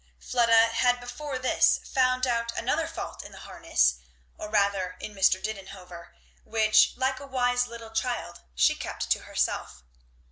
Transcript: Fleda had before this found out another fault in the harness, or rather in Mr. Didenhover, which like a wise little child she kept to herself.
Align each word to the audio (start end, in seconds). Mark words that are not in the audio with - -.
Fleda 0.17 0.69
had 0.69 0.99
before 0.99 1.37
this 1.37 1.79
found 1.85 2.25
out 2.25 2.51
another 2.57 2.87
fault 2.87 3.23
in 3.23 3.31
the 3.31 3.41
harness, 3.41 3.97
or 4.35 4.49
rather 4.49 4.97
in 4.99 5.13
Mr. 5.13 5.39
Didenhover, 5.39 6.15
which 6.43 6.93
like 6.97 7.19
a 7.19 7.27
wise 7.27 7.67
little 7.67 7.91
child 7.91 8.41
she 8.55 8.73
kept 8.73 9.11
to 9.11 9.25
herself. 9.25 9.83